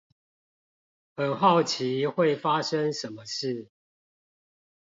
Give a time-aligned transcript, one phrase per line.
[1.15, 3.69] 很好奇會發生什麼事